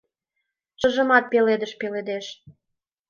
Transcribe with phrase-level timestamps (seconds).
[0.79, 2.25] —Шыжымат пеледыш пеледеш!